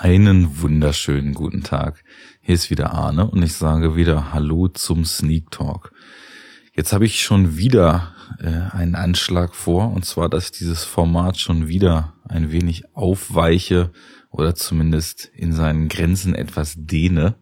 [0.00, 2.04] Einen wunderschönen guten Tag.
[2.40, 5.92] Hier ist wieder Arne und ich sage wieder Hallo zum Sneak Talk.
[6.72, 11.66] Jetzt habe ich schon wieder äh, einen Anschlag vor und zwar, dass dieses Format schon
[11.66, 13.90] wieder ein wenig aufweiche
[14.30, 17.34] oder zumindest in seinen Grenzen etwas dehne.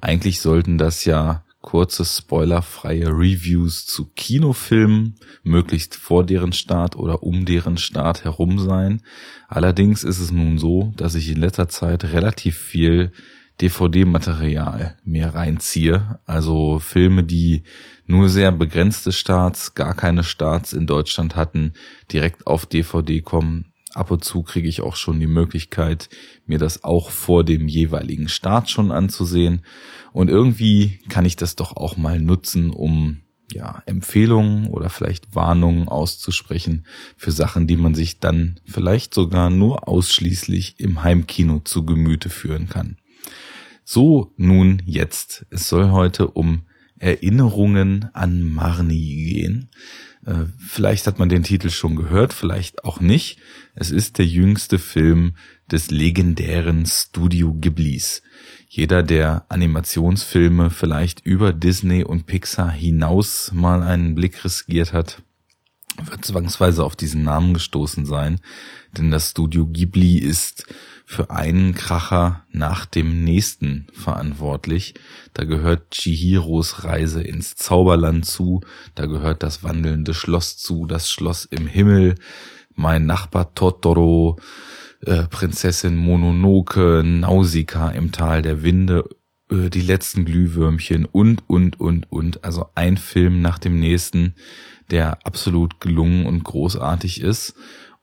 [0.00, 7.46] Eigentlich sollten das ja kurze spoilerfreie Reviews zu Kinofilmen, möglichst vor deren Start oder um
[7.46, 9.00] deren Start herum sein.
[9.48, 13.12] Allerdings ist es nun so, dass ich in letzter Zeit relativ viel
[13.60, 16.18] DVD-Material mir reinziehe.
[16.26, 17.62] Also Filme, die
[18.06, 21.74] nur sehr begrenzte Starts, gar keine Starts in Deutschland hatten,
[22.10, 26.08] direkt auf DVD kommen ab und zu kriege ich auch schon die Möglichkeit,
[26.46, 29.62] mir das auch vor dem jeweiligen Start schon anzusehen.
[30.12, 33.20] Und irgendwie kann ich das doch auch mal nutzen, um
[33.52, 39.88] ja, Empfehlungen oder vielleicht Warnungen auszusprechen für Sachen, die man sich dann vielleicht sogar nur
[39.88, 42.96] ausschließlich im Heimkino zu Gemüte führen kann.
[43.84, 45.46] So nun jetzt.
[45.50, 46.62] Es soll heute um
[47.02, 49.70] Erinnerungen an Marni gehen.
[50.24, 53.38] Äh, vielleicht hat man den Titel schon gehört, vielleicht auch nicht.
[53.74, 55.34] Es ist der jüngste Film
[55.70, 58.22] des legendären Studio Ghiblis.
[58.68, 65.22] Jeder, der Animationsfilme vielleicht über Disney und Pixar hinaus mal einen Blick riskiert hat,
[66.10, 68.40] wird zwangsweise auf diesen Namen gestoßen sein,
[68.96, 70.66] denn das Studio Ghibli ist
[71.04, 74.94] für einen Kracher nach dem nächsten verantwortlich.
[75.34, 78.62] Da gehört Chihiros Reise ins Zauberland zu,
[78.94, 82.14] da gehört das wandelnde Schloss zu, das Schloss im Himmel,
[82.74, 84.38] mein Nachbar Totoro,
[85.04, 89.04] äh, Prinzessin Mononoke, Nausicaa im Tal der Winde,
[89.50, 92.44] äh, die letzten Glühwürmchen und, und, und, und.
[92.44, 94.34] Also ein Film nach dem nächsten,
[94.92, 97.54] der absolut gelungen und großartig ist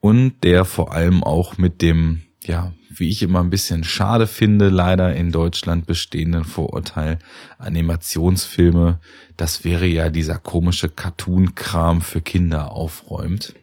[0.01, 4.69] und der vor allem auch mit dem ja, wie ich immer ein bisschen schade finde,
[4.69, 7.19] leider in Deutschland bestehenden Vorurteil,
[7.57, 8.99] Animationsfilme,
[9.37, 13.53] das wäre ja dieser komische Cartoon-Kram für Kinder aufräumt.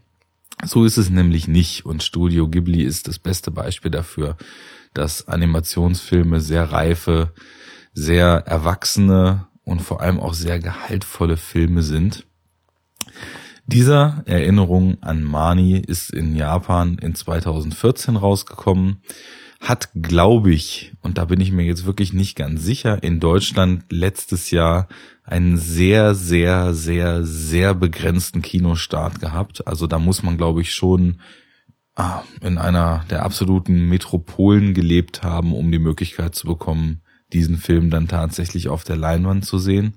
[0.65, 4.37] So ist es nämlich nicht und Studio Ghibli ist das beste Beispiel dafür,
[4.95, 7.33] dass Animationsfilme sehr reife,
[7.93, 12.27] sehr erwachsene und vor allem auch sehr gehaltvolle Filme sind.
[13.67, 18.99] Dieser Erinnerung an Mani ist in Japan in 2014 rausgekommen,
[19.61, 23.85] hat, glaube ich, und da bin ich mir jetzt wirklich nicht ganz sicher, in Deutschland
[23.91, 24.87] letztes Jahr
[25.25, 29.67] einen sehr, sehr, sehr, sehr begrenzten Kinostart gehabt.
[29.67, 31.21] Also da muss man, glaube ich, schon
[31.97, 37.01] ah, in einer der absoluten Metropolen gelebt haben, um die Möglichkeit zu bekommen,
[37.33, 39.97] diesen Film dann tatsächlich auf der Leinwand zu sehen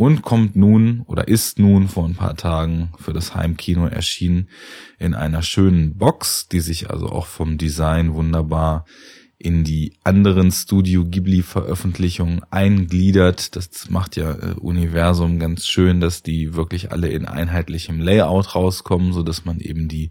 [0.00, 4.48] und kommt nun oder ist nun vor ein paar Tagen für das Heimkino erschienen
[4.98, 8.86] in einer schönen Box, die sich also auch vom Design wunderbar
[9.40, 13.56] in die anderen Studio Ghibli Veröffentlichungen eingliedert.
[13.56, 19.14] Das macht ja äh, Universum ganz schön, dass die wirklich alle in einheitlichem Layout rauskommen,
[19.14, 20.10] so dass man eben die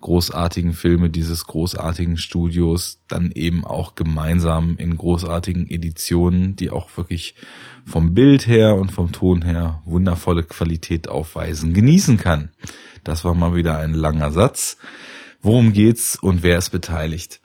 [0.00, 7.34] großartigen Filme dieses großartigen Studios dann eben auch gemeinsam in großartigen Editionen, die auch wirklich
[7.84, 12.48] vom Bild her und vom Ton her wundervolle Qualität aufweisen, genießen kann.
[13.04, 14.78] Das war mal wieder ein langer Satz.
[15.42, 17.39] Worum geht's und wer ist beteiligt?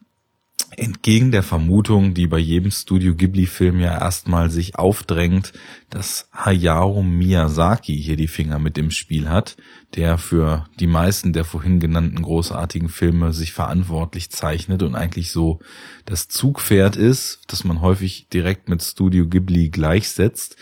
[0.78, 5.54] Entgegen der Vermutung, die bei jedem Studio Ghibli-Film ja erstmal sich aufdrängt,
[5.90, 9.58] dass Hayao Miyazaki hier die Finger mit im Spiel hat,
[9.96, 15.60] der für die meisten der vorhin genannten großartigen Filme sich verantwortlich zeichnet und eigentlich so
[16.06, 20.58] das Zugpferd ist, das man häufig direkt mit Studio Ghibli gleichsetzt,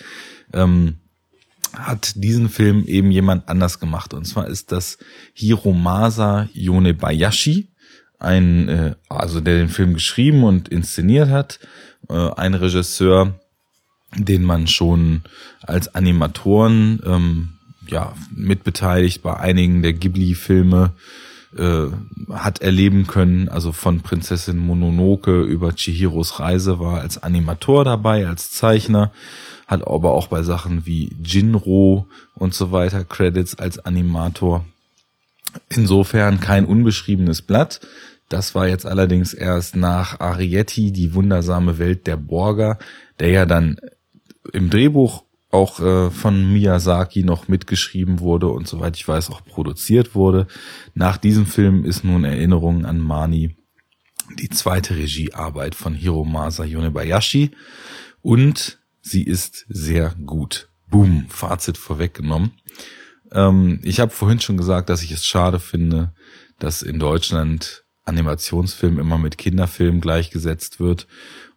[0.53, 0.97] ähm,
[1.73, 4.13] hat diesen Film eben jemand anders gemacht.
[4.13, 4.99] Und zwar ist das
[5.33, 7.69] Hiromasa Yonebayashi,
[8.19, 11.59] ein, äh, also der den Film geschrieben und inszeniert hat,
[12.09, 13.39] äh, ein Regisseur,
[14.15, 15.23] den man schon
[15.61, 17.49] als Animatoren ähm,
[17.87, 20.93] ja mitbeteiligt bei einigen der Ghibli-Filme
[21.57, 21.87] äh,
[22.31, 28.51] hat erleben können, also von Prinzessin Mononoke über Chihiros Reise war als Animator dabei, als
[28.51, 29.11] Zeichner,
[29.67, 34.65] hat aber auch bei Sachen wie Jinro und so weiter Credits als Animator.
[35.69, 37.81] Insofern kein unbeschriebenes Blatt.
[38.29, 42.79] Das war jetzt allerdings erst nach Arietti, die wundersame Welt der Borger,
[43.19, 43.77] der ja dann
[44.51, 50.15] im Drehbuch auch äh, von Miyazaki noch mitgeschrieben wurde und soweit ich weiß auch produziert
[50.15, 50.47] wurde.
[50.95, 53.55] Nach diesem Film ist nun Erinnerung an Mani
[54.39, 57.51] die zweite Regiearbeit von Hiromasa Yonebayashi
[58.21, 60.69] und sie ist sehr gut.
[60.89, 62.53] Boom, Fazit vorweggenommen.
[63.33, 66.13] Ähm, ich habe vorhin schon gesagt, dass ich es schade finde,
[66.59, 71.07] dass in Deutschland Animationsfilm immer mit Kinderfilm gleichgesetzt wird.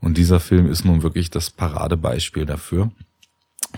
[0.00, 2.92] Und dieser Film ist nun wirklich das Paradebeispiel dafür.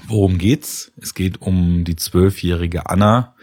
[0.06, 0.92] Worum geht's?
[1.00, 3.34] Es geht um die zwölfjährige Anna,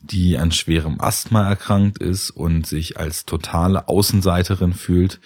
[0.00, 5.20] die an schwerem Asthma erkrankt ist und sich als totale Außenseiterin fühlt.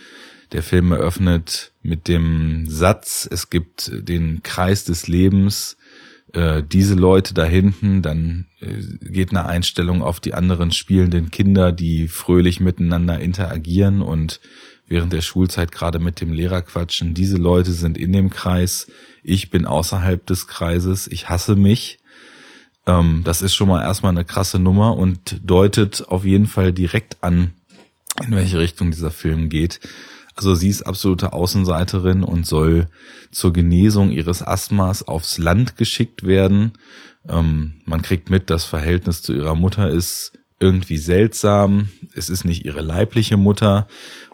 [0.53, 5.77] Der Film eröffnet mit dem Satz, es gibt den Kreis des Lebens,
[6.35, 11.73] äh, diese Leute da hinten, dann äh, geht eine Einstellung auf die anderen spielenden Kinder,
[11.73, 14.41] die fröhlich miteinander interagieren und
[14.87, 17.15] während der Schulzeit gerade mit dem Lehrer quatschen.
[17.15, 18.89] Diese Leute sind in dem Kreis,
[19.23, 21.99] ich bin außerhalb des Kreises, ich hasse mich.
[22.87, 27.23] Ähm, das ist schon mal erstmal eine krasse Nummer und deutet auf jeden Fall direkt
[27.23, 27.53] an,
[28.27, 29.81] in welche Richtung dieser Film geht.
[30.35, 32.89] Also sie ist absolute Außenseiterin und soll
[33.31, 36.73] zur Genesung ihres Asthmas aufs Land geschickt werden.
[37.29, 41.89] Ähm, man kriegt mit, das Verhältnis zu ihrer Mutter ist irgendwie seltsam.
[42.15, 43.87] Es ist nicht ihre leibliche Mutter.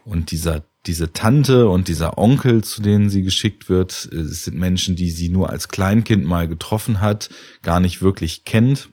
[0.05, 4.97] Und dieser, diese Tante und dieser Onkel, zu denen sie geschickt wird, es sind Menschen,
[4.97, 7.29] die sie nur als Kleinkind mal getroffen hat,
[7.62, 8.88] gar nicht wirklich kennt.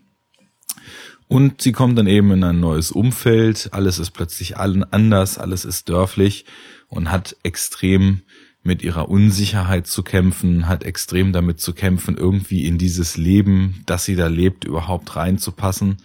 [1.29, 3.69] Und sie kommt dann eben in ein neues Umfeld.
[3.71, 6.45] Alles ist plötzlich allen anders, alles ist dörflich
[6.87, 8.21] und hat extrem
[8.63, 14.05] mit ihrer Unsicherheit zu kämpfen, hat extrem damit zu kämpfen, irgendwie in dieses Leben, das
[14.05, 15.97] sie da lebt, überhaupt reinzupassen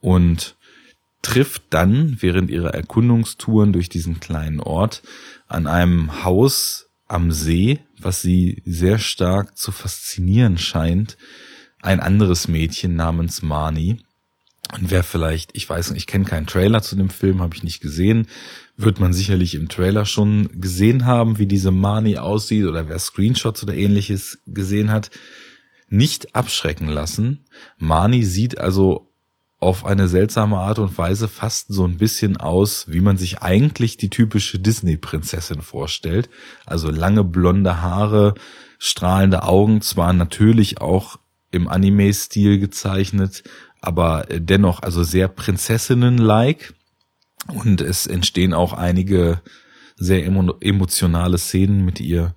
[0.00, 0.56] und
[1.22, 5.02] trifft dann während ihrer Erkundungstouren durch diesen kleinen Ort
[5.46, 11.16] an einem Haus am See, was sie sehr stark zu faszinieren scheint,
[11.80, 13.98] ein anderes Mädchen namens Marnie.
[14.74, 17.62] Und wer vielleicht, ich weiß nicht, ich kenne keinen Trailer zu dem Film, habe ich
[17.62, 18.26] nicht gesehen,
[18.76, 23.62] wird man sicherlich im Trailer schon gesehen haben, wie diese Mani aussieht oder wer Screenshots
[23.62, 25.10] oder ähnliches gesehen hat,
[25.88, 27.44] nicht abschrecken lassen.
[27.78, 29.08] Mani sieht also
[29.60, 33.96] auf eine seltsame Art und Weise fast so ein bisschen aus, wie man sich eigentlich
[33.96, 36.28] die typische Disney-Prinzessin vorstellt.
[36.64, 38.34] Also lange blonde Haare,
[38.78, 41.18] strahlende Augen, zwar natürlich auch
[41.50, 43.42] im Anime-Stil gezeichnet,
[43.80, 46.74] aber dennoch also sehr Prinzessinnen-like
[47.46, 49.40] und es entstehen auch einige
[49.96, 52.34] sehr emotionale Szenen mit ihr,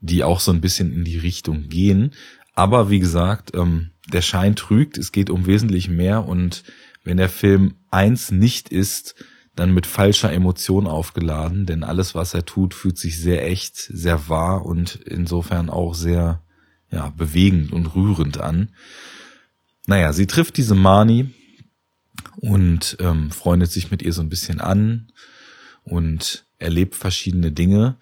[0.00, 2.12] die auch so ein bisschen in die Richtung gehen.
[2.54, 6.64] Aber wie gesagt, ähm, der Schein trügt, es geht um wesentlich mehr und
[7.04, 9.14] wenn der Film eins nicht ist,
[9.54, 14.28] dann mit falscher Emotion aufgeladen, denn alles, was er tut, fühlt sich sehr echt, sehr
[14.28, 16.42] wahr und insofern auch sehr
[16.90, 18.70] ja, bewegend und rührend an.
[19.86, 21.34] Naja, sie trifft diese Mani,
[22.42, 25.12] und ähm, freundet sich mit ihr so ein bisschen an
[25.84, 27.96] und erlebt verschiedene Dinge.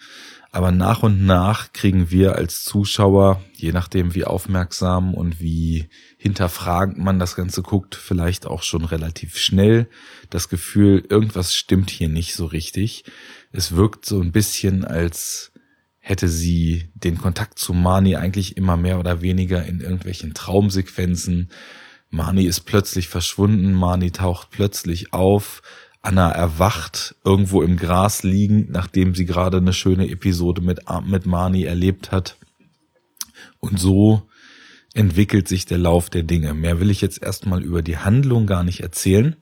[0.53, 6.99] Aber nach und nach kriegen wir als Zuschauer, je nachdem wie aufmerksam und wie hinterfragend
[6.99, 9.88] man das Ganze guckt, vielleicht auch schon relativ schnell
[10.29, 13.05] das Gefühl, irgendwas stimmt hier nicht so richtig.
[13.53, 15.53] Es wirkt so ein bisschen, als
[16.00, 21.50] hätte sie den Kontakt zu Mani eigentlich immer mehr oder weniger in irgendwelchen Traumsequenzen
[22.11, 25.62] Mani ist plötzlich verschwunden, Mani taucht plötzlich auf,
[26.02, 31.64] Anna erwacht irgendwo im Gras liegend, nachdem sie gerade eine schöne Episode mit, mit Mani
[31.64, 32.37] erlebt hat.
[33.61, 34.29] Und so
[34.93, 36.52] entwickelt sich der Lauf der Dinge.
[36.52, 39.37] Mehr will ich jetzt erstmal über die Handlung gar nicht erzählen.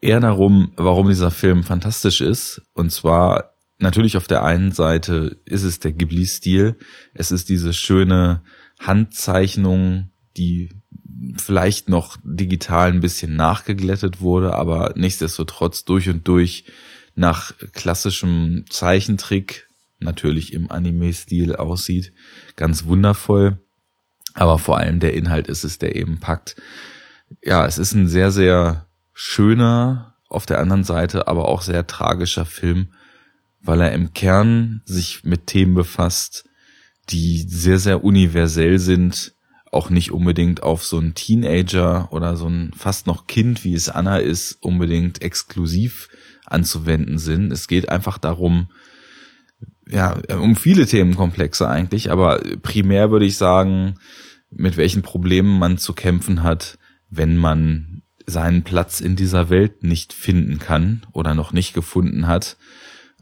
[0.00, 2.60] Eher darum, warum dieser Film fantastisch ist.
[2.74, 3.51] Und zwar
[3.82, 6.76] natürlich auf der einen Seite ist es der Ghibli-Stil.
[7.14, 8.42] Es ist diese schöne
[8.78, 10.70] Handzeichnung, die
[11.36, 16.64] vielleicht noch digital ein bisschen nachgeglättet wurde, aber nichtsdestotrotz durch und durch
[17.14, 19.68] nach klassischem Zeichentrick,
[20.00, 22.12] natürlich im Anime-Stil aussieht.
[22.56, 23.58] Ganz wundervoll.
[24.34, 26.56] Aber vor allem der Inhalt ist es, der eben packt.
[27.42, 32.46] Ja, es ist ein sehr, sehr schöner, auf der anderen Seite aber auch sehr tragischer
[32.46, 32.94] Film,
[33.62, 36.48] weil er im Kern sich mit Themen befasst,
[37.10, 39.34] die sehr, sehr universell sind,
[39.70, 43.88] auch nicht unbedingt auf so einen Teenager oder so ein fast noch Kind, wie es
[43.88, 46.08] Anna ist, unbedingt exklusiv
[46.44, 47.52] anzuwenden sind.
[47.52, 48.68] Es geht einfach darum,
[49.88, 53.94] ja, um viele Themenkomplexe eigentlich, aber primär würde ich sagen,
[54.50, 56.78] mit welchen Problemen man zu kämpfen hat,
[57.08, 62.56] wenn man seinen Platz in dieser Welt nicht finden kann oder noch nicht gefunden hat,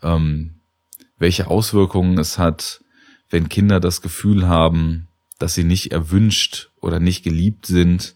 [0.02, 0.60] ähm,
[1.18, 2.82] welche Auswirkungen es hat,
[3.28, 8.14] wenn Kinder das Gefühl haben, dass sie nicht erwünscht oder nicht geliebt sind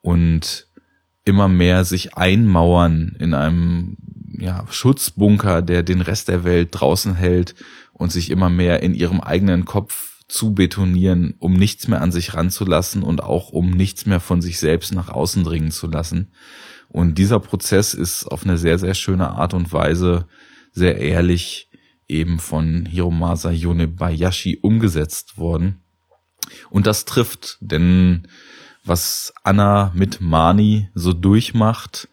[0.00, 0.66] und
[1.24, 3.96] immer mehr sich einmauern in einem
[4.38, 7.54] ja, Schutzbunker, der den Rest der Welt draußen hält
[7.92, 12.34] und sich immer mehr in ihrem eigenen Kopf zu betonieren, um nichts mehr an sich
[12.34, 16.32] ranzulassen und auch um nichts mehr von sich selbst nach außen dringen zu lassen.
[16.88, 20.26] Und dieser Prozess ist auf eine sehr, sehr schöne Art und Weise
[20.72, 21.68] sehr ehrlich
[22.08, 25.82] eben von Hiromasa Yonebayashi umgesetzt worden.
[26.70, 28.28] Und das trifft, denn
[28.84, 32.08] was Anna mit Mani so durchmacht,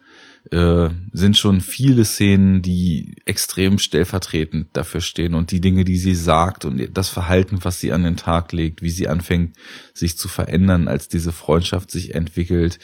[0.50, 6.14] äh, sind schon viele Szenen, die extrem stellvertretend dafür stehen und die Dinge, die sie
[6.14, 9.56] sagt und das Verhalten, was sie an den Tag legt, wie sie anfängt,
[9.92, 12.78] sich zu verändern, als diese Freundschaft sich entwickelt.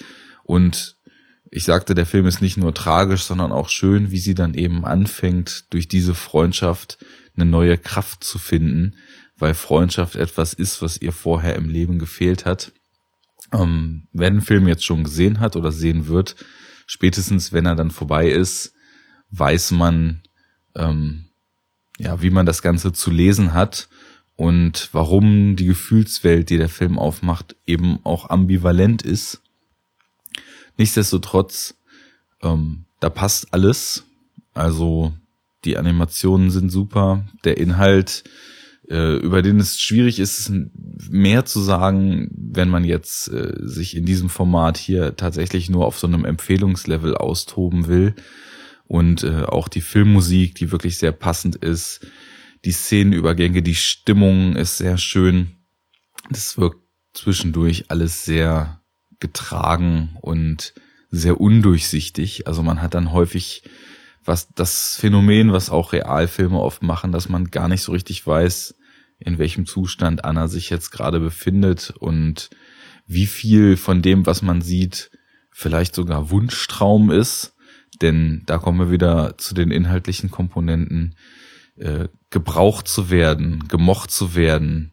[0.44, 0.95] Und
[1.50, 4.84] ich sagte, der Film ist nicht nur tragisch, sondern auch schön, wie sie dann eben
[4.84, 6.98] anfängt, durch diese Freundschaft
[7.36, 8.96] eine neue Kraft zu finden,
[9.38, 12.72] weil Freundschaft etwas ist, was ihr vorher im Leben gefehlt hat.
[13.52, 16.36] Ähm, wer den Film jetzt schon gesehen hat oder sehen wird,
[16.86, 18.72] spätestens wenn er dann vorbei ist,
[19.30, 20.22] weiß man,
[20.74, 21.26] ähm,
[21.98, 23.88] ja, wie man das Ganze zu lesen hat
[24.34, 29.42] und warum die Gefühlswelt, die der Film aufmacht, eben auch ambivalent ist.
[30.76, 31.74] Nichtsdestotrotz,
[32.42, 34.04] ähm, da passt alles.
[34.54, 35.12] Also
[35.64, 38.24] die Animationen sind super, der Inhalt
[38.88, 40.52] äh, über den es schwierig ist,
[41.10, 45.98] mehr zu sagen, wenn man jetzt äh, sich in diesem Format hier tatsächlich nur auf
[45.98, 48.14] so einem Empfehlungslevel austoben will.
[48.86, 52.06] Und äh, auch die Filmmusik, die wirklich sehr passend ist,
[52.64, 55.56] die Szenenübergänge, die Stimmung ist sehr schön.
[56.30, 56.80] Das wirkt
[57.12, 58.80] zwischendurch alles sehr
[59.20, 60.74] getragen und
[61.10, 62.46] sehr undurchsichtig.
[62.46, 63.62] Also man hat dann häufig
[64.26, 68.74] was das Phänomen, was auch Realfilme oft machen, dass man gar nicht so richtig weiß,
[69.18, 72.50] in welchem Zustand Anna sich jetzt gerade befindet und
[73.06, 75.10] wie viel von dem, was man sieht,
[75.52, 77.54] vielleicht sogar Wunschtraum ist.
[78.02, 81.14] Denn da kommen wir wieder zu den inhaltlichen Komponenten.
[81.76, 84.92] Äh, gebraucht zu werden, gemocht zu werden,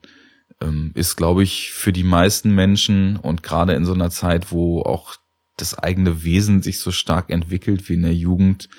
[0.94, 5.16] ist, glaube ich, für die meisten Menschen und gerade in so einer Zeit, wo auch
[5.58, 8.70] das eigene Wesen sich so stark entwickelt wie in der Jugend,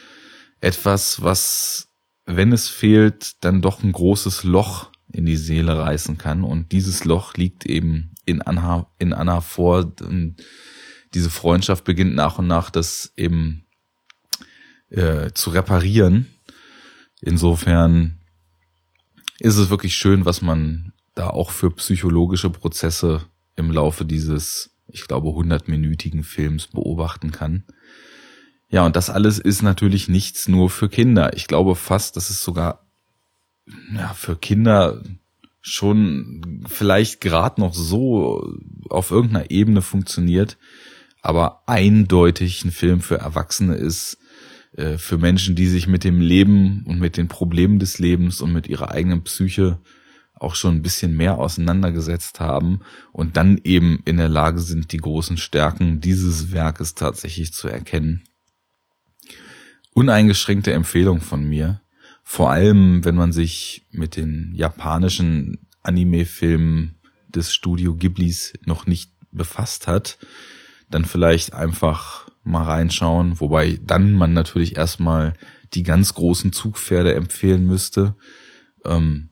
[0.61, 1.89] etwas, was,
[2.27, 6.43] wenn es fehlt, dann doch ein großes Loch in die Seele reißen kann.
[6.43, 9.93] Und dieses Loch liegt eben in Anna, in Anna vor.
[11.13, 13.67] Diese Freundschaft beginnt nach und nach, das eben
[14.89, 16.27] äh, zu reparieren.
[17.21, 18.19] Insofern
[19.39, 23.23] ist es wirklich schön, was man da auch für psychologische Prozesse
[23.57, 27.65] im Laufe dieses, ich glaube, hundertminütigen Films beobachten kann.
[28.69, 31.37] Ja, und das alles ist natürlich nichts nur für Kinder.
[31.37, 32.85] Ich glaube fast, dass es sogar
[33.95, 35.03] ja, für Kinder
[35.61, 38.55] schon vielleicht gerade noch so
[38.91, 40.59] auf irgendeiner Ebene funktioniert,
[41.23, 44.19] aber eindeutig ein Film für Erwachsene ist,
[44.77, 48.53] äh, für Menschen, die sich mit dem Leben und mit den Problemen des Lebens und
[48.53, 49.79] mit ihrer eigenen Psyche
[50.45, 52.81] auch schon ein bisschen mehr auseinandergesetzt haben
[53.13, 58.23] und dann eben in der Lage sind, die großen Stärken dieses Werkes tatsächlich zu erkennen
[59.95, 61.81] uneingeschränkte Empfehlung von mir.
[62.23, 66.97] Vor allem, wenn man sich mit den japanischen Anime-Filmen
[67.29, 70.19] des Studio Ghiblis noch nicht befasst hat,
[70.91, 75.35] dann vielleicht einfach mal reinschauen, wobei dann man natürlich erstmal
[75.73, 78.15] die ganz großen Zugpferde empfehlen müsste.
[78.85, 79.31] Ähm,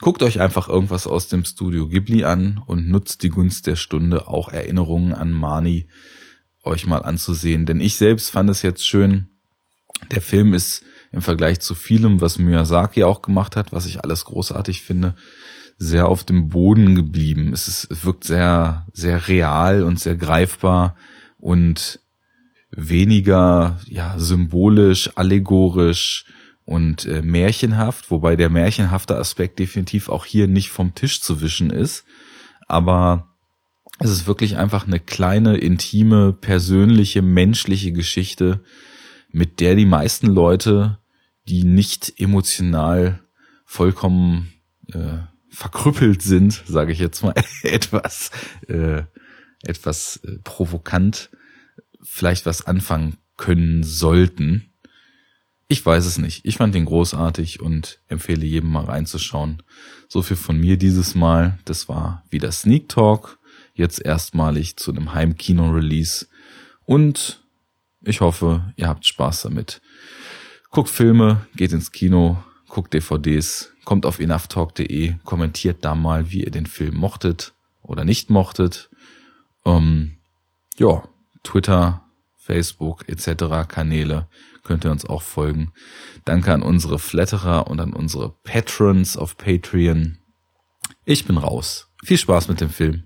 [0.00, 4.28] guckt euch einfach irgendwas aus dem Studio Ghibli an und nutzt die Gunst der Stunde,
[4.28, 5.88] auch Erinnerungen an Mani
[6.62, 7.66] euch mal anzusehen.
[7.66, 9.28] Denn ich selbst fand es jetzt schön,
[10.10, 14.24] der Film ist im Vergleich zu vielem, was Miyazaki auch gemacht hat, was ich alles
[14.24, 15.14] großartig finde,
[15.78, 17.52] sehr auf dem Boden geblieben.
[17.52, 20.96] Es, ist, es wirkt sehr, sehr real und sehr greifbar
[21.38, 22.00] und
[22.70, 26.26] weniger ja symbolisch, allegorisch
[26.68, 31.70] und äh, märchenhaft, wobei der märchenhafte Aspekt definitiv auch hier nicht vom Tisch zu wischen
[31.70, 32.04] ist,
[32.66, 33.34] aber
[34.00, 38.62] es ist wirklich einfach eine kleine, intime, persönliche, menschliche Geschichte,
[39.30, 40.98] mit der die meisten Leute,
[41.48, 43.20] die nicht emotional
[43.64, 44.52] vollkommen
[44.92, 47.32] äh, verkrüppelt sind, sage ich jetzt mal
[47.62, 48.30] etwas,
[48.68, 49.04] äh,
[49.62, 51.30] etwas äh, provokant,
[52.02, 54.67] vielleicht was anfangen können sollten.
[55.70, 56.46] Ich weiß es nicht.
[56.46, 59.62] Ich fand den großartig und empfehle jedem mal reinzuschauen.
[60.08, 61.58] So viel von mir dieses Mal.
[61.66, 63.38] Das war wieder Sneak Talk.
[63.74, 66.26] Jetzt erstmalig zu einem Heimkino-Release.
[66.86, 67.42] Und
[68.00, 69.82] ich hoffe, ihr habt Spaß damit.
[70.70, 76.50] Guckt Filme, geht ins Kino, guckt DVDs, kommt auf enoughtalk.de, kommentiert da mal, wie ihr
[76.50, 78.88] den Film mochtet oder nicht mochtet.
[79.66, 80.16] Ähm,
[80.78, 81.06] ja,
[81.42, 82.04] Twitter,
[82.36, 83.68] Facebook etc.
[83.68, 84.28] Kanäle
[84.68, 85.72] könnt ihr uns auch folgen.
[86.24, 90.18] Danke an unsere Flatterer und an unsere Patrons auf Patreon.
[91.06, 91.90] Ich bin raus.
[92.04, 93.04] Viel Spaß mit dem Film.